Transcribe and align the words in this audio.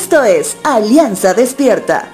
Esto 0.00 0.22
es 0.22 0.56
Alianza 0.62 1.34
Despierta. 1.34 2.08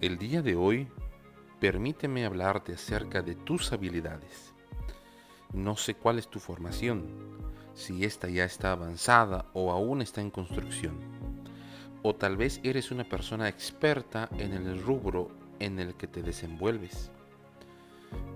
El 0.00 0.16
día 0.16 0.40
de 0.40 0.56
hoy, 0.56 0.88
permíteme 1.60 2.24
hablarte 2.24 2.72
acerca 2.72 3.20
de 3.20 3.34
tus 3.34 3.74
habilidades. 3.74 4.54
No 5.52 5.76
sé 5.76 5.94
cuál 5.94 6.18
es 6.18 6.28
tu 6.28 6.40
formación, 6.40 7.04
si 7.74 8.06
esta 8.06 8.30
ya 8.30 8.46
está 8.46 8.72
avanzada 8.72 9.50
o 9.52 9.70
aún 9.70 10.00
está 10.00 10.22
en 10.22 10.30
construcción. 10.30 11.07
O 12.02 12.14
tal 12.14 12.36
vez 12.36 12.60
eres 12.62 12.90
una 12.90 13.04
persona 13.04 13.48
experta 13.48 14.28
en 14.38 14.52
el 14.52 14.80
rubro 14.82 15.30
en 15.58 15.78
el 15.78 15.94
que 15.94 16.06
te 16.06 16.22
desenvuelves. 16.22 17.10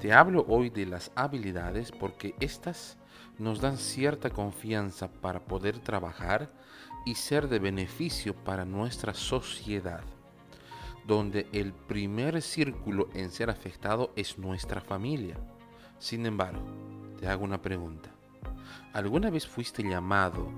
Te 0.01 0.13
hablo 0.13 0.45
hoy 0.49 0.71
de 0.71 0.87
las 0.87 1.13
habilidades 1.15 1.93
porque 1.93 2.35
estas 2.41 2.99
nos 3.39 3.61
dan 3.61 3.79
cierta 3.79 4.31
confianza 4.31 5.11
para 5.11 5.41
poder 5.41 5.79
trabajar 5.79 6.53
y 7.07 7.15
ser 7.15 7.49
de 7.49 7.59
beneficio 7.59 8.35
para 8.35 8.65
nuestra 8.65 9.15
sociedad 9.15 10.03
donde 11.07 11.49
el 11.53 11.73
primer 11.73 12.41
círculo 12.43 13.09
en 13.15 13.31
ser 13.31 13.51
afectado 13.51 14.13
es 14.17 14.39
nuestra 14.39 14.81
familia. 14.81 15.37
Sin 15.99 16.27
embargo, 16.27 16.63
te 17.19 17.29
hago 17.29 17.45
una 17.45 17.61
pregunta. 17.61 18.11
¿Alguna 18.93 19.31
vez 19.31 19.47
fuiste 19.47 19.83
llamado 19.83 20.51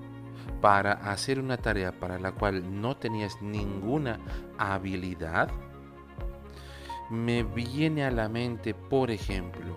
para 0.60 0.92
hacer 0.92 1.38
una 1.38 1.56
tarea 1.56 1.92
para 1.92 2.18
la 2.18 2.32
cual 2.32 2.80
no 2.80 2.96
tenías 2.96 3.41
ninguna 3.42 4.19
habilidad? 4.58 5.50
Me 7.10 7.42
viene 7.42 8.05
a 8.05 8.10
la 8.10 8.28
mente, 8.28 8.74
por 8.74 9.10
ejemplo, 9.10 9.77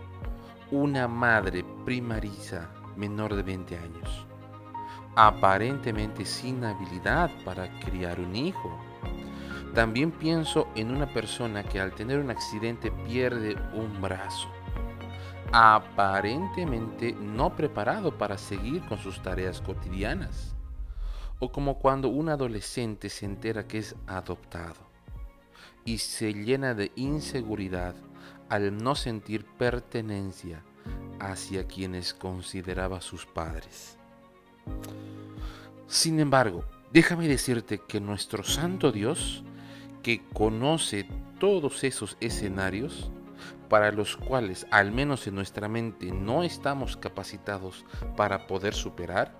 una 0.71 1.07
madre 1.07 1.63
primariza 1.85 2.69
menor 2.95 3.35
de 3.35 3.43
20 3.43 3.77
años, 3.77 4.25
aparentemente 5.15 6.25
sin 6.25 6.63
habilidad 6.63 7.29
para 7.43 7.69
criar 7.79 8.19
un 8.19 8.35
hijo 8.35 8.77
también 9.77 10.09
pienso 10.09 10.67
en 10.73 10.89
una 10.89 11.05
persona 11.13 11.63
que 11.63 11.79
al 11.79 11.91
tener 11.91 12.17
un 12.17 12.31
accidente 12.31 12.91
pierde 13.05 13.55
un 13.73 14.01
brazo, 14.01 14.49
aparentemente 15.51 17.13
no 17.13 17.55
preparado 17.55 18.17
para 18.17 18.37
seguir 18.37 18.85
con 18.85 18.97
sus 18.97 19.21
tareas 19.21 19.61
cotidianas. 19.61 20.55
O 21.39 21.51
como 21.51 21.79
cuando 21.79 22.09
un 22.09 22.29
adolescente 22.29 23.09
se 23.09 23.25
entera 23.25 23.67
que 23.67 23.77
es 23.79 23.95
adoptado 24.07 24.87
y 25.85 25.99
se 25.99 26.33
llena 26.33 26.73
de 26.73 26.91
inseguridad 26.95 27.95
al 28.49 28.77
no 28.77 28.95
sentir 28.95 29.45
pertenencia 29.45 30.63
hacia 31.19 31.65
quienes 31.67 32.13
consideraba 32.13 33.01
sus 33.01 33.25
padres. 33.25 33.97
Sin 35.87 36.19
embargo, 36.19 36.65
déjame 36.91 37.27
decirte 37.27 37.79
que 37.87 38.01
nuestro 38.01 38.43
Santo 38.43 38.91
Dios 38.91 39.43
que 40.03 40.21
conoce 40.33 41.07
todos 41.39 41.83
esos 41.83 42.17
escenarios 42.19 43.11
para 43.69 43.91
los 43.91 44.17
cuales, 44.17 44.65
al 44.71 44.91
menos 44.91 45.27
en 45.27 45.35
nuestra 45.35 45.67
mente, 45.67 46.11
no 46.11 46.43
estamos 46.43 46.97
capacitados 46.97 47.85
para 48.15 48.47
poder 48.47 48.73
superar, 48.73 49.37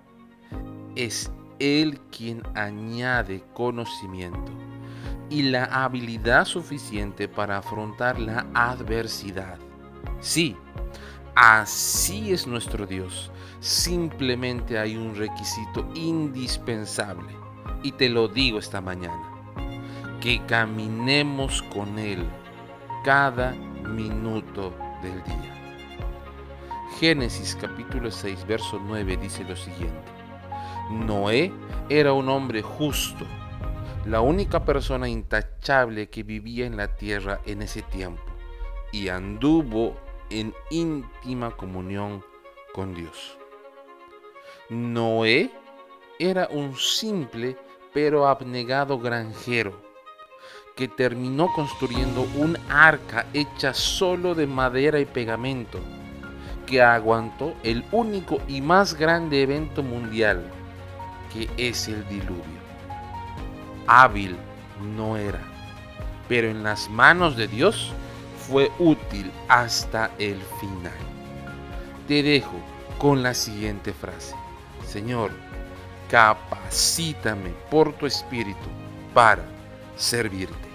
es 0.96 1.30
Él 1.58 2.00
quien 2.10 2.42
añade 2.54 3.44
conocimiento 3.54 4.52
y 5.30 5.42
la 5.42 5.64
habilidad 5.64 6.44
suficiente 6.44 7.28
para 7.28 7.58
afrontar 7.58 8.18
la 8.18 8.46
adversidad. 8.54 9.58
Sí, 10.20 10.56
así 11.34 12.32
es 12.32 12.46
nuestro 12.46 12.86
Dios. 12.86 13.30
Simplemente 13.60 14.78
hay 14.78 14.96
un 14.96 15.14
requisito 15.14 15.88
indispensable. 15.94 17.36
Y 17.82 17.92
te 17.92 18.08
lo 18.08 18.26
digo 18.28 18.58
esta 18.58 18.80
mañana 18.80 19.22
que 20.20 20.44
caminemos 20.46 21.62
con 21.62 21.98
Él 21.98 22.26
cada 23.04 23.52
minuto 23.52 24.74
del 25.02 25.22
día. 25.24 25.54
Génesis 26.98 27.56
capítulo 27.60 28.10
6, 28.10 28.46
verso 28.46 28.80
9 28.84 29.16
dice 29.16 29.44
lo 29.44 29.56
siguiente. 29.56 30.10
Noé 30.90 31.52
era 31.88 32.12
un 32.12 32.28
hombre 32.28 32.62
justo, 32.62 33.24
la 34.06 34.20
única 34.20 34.64
persona 34.64 35.08
intachable 35.08 36.08
que 36.08 36.22
vivía 36.22 36.66
en 36.66 36.76
la 36.76 36.96
tierra 36.96 37.40
en 37.46 37.62
ese 37.62 37.82
tiempo, 37.82 38.22
y 38.90 39.08
anduvo 39.08 39.96
en 40.30 40.54
íntima 40.70 41.50
comunión 41.52 42.24
con 42.74 42.94
Dios. 42.94 43.38
Noé 44.70 45.50
era 46.18 46.48
un 46.50 46.74
simple 46.76 47.56
pero 47.92 48.26
abnegado 48.26 48.98
granjero 48.98 49.87
que 50.78 50.86
terminó 50.86 51.52
construyendo 51.54 52.22
un 52.36 52.56
arca 52.68 53.26
hecha 53.34 53.74
solo 53.74 54.36
de 54.36 54.46
madera 54.46 55.00
y 55.00 55.06
pegamento, 55.06 55.80
que 56.66 56.80
aguantó 56.80 57.56
el 57.64 57.84
único 57.90 58.40
y 58.46 58.60
más 58.60 58.94
grande 58.94 59.42
evento 59.42 59.82
mundial, 59.82 60.40
que 61.32 61.50
es 61.56 61.88
el 61.88 62.08
diluvio. 62.08 62.60
Hábil 63.88 64.36
no 64.96 65.16
era, 65.16 65.40
pero 66.28 66.48
en 66.48 66.62
las 66.62 66.88
manos 66.88 67.36
de 67.36 67.48
Dios 67.48 67.90
fue 68.46 68.70
útil 68.78 69.32
hasta 69.48 70.12
el 70.20 70.40
final. 70.60 70.92
Te 72.06 72.22
dejo 72.22 72.54
con 72.98 73.24
la 73.24 73.34
siguiente 73.34 73.92
frase. 73.92 74.36
Señor, 74.86 75.32
capacítame 76.08 77.50
por 77.68 77.94
tu 77.94 78.06
espíritu 78.06 78.68
para 79.12 79.42
servirte. 79.96 80.67